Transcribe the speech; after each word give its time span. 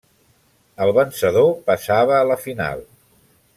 El 0.85 0.93
vencedor 0.99 1.51
passava 1.69 2.19
a 2.21 2.25
la 2.33 2.41
final. 2.49 2.85